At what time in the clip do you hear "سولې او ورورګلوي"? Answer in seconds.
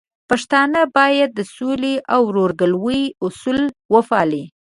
1.55-3.03